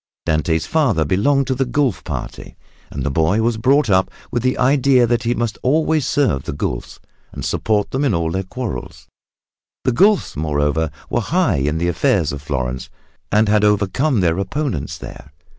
Dante's 0.25 0.65
father 0.65 1.05
belonged 1.05 1.45
to 1.45 1.53
the 1.53 1.63
Guelf 1.67 2.03
party 2.03 2.57
and 2.89 3.03
the 3.03 3.11
boy 3.11 3.43
was 3.43 3.57
brought 3.57 3.87
up 3.87 4.09
with 4.31 4.41
the 4.41 4.57
idea 4.57 5.05
that 5.05 5.21
he 5.21 5.35
must 5.35 5.59
always 5.61 6.07
serve 6.07 6.45
the 6.45 6.53
Guelfs, 6.55 6.97
and 7.31 7.45
support 7.45 7.91
them 7.91 8.03
in 8.03 8.15
all 8.15 8.31
their 8.31 8.41
quarrels. 8.41 9.05
The 9.83 9.91
Guelfs, 9.93 10.35
moreover, 10.35 10.89
were 11.11 11.21
high 11.21 11.57
in 11.57 11.77
the 11.77 11.87
affairs 11.87 12.31
of 12.31 12.41
Florence 12.41 12.89
and 13.31 13.47
had 13.47 13.63
overcome 13.63 14.21
their 14.21 14.39
opponents 14.39 14.97
there. 14.97 15.33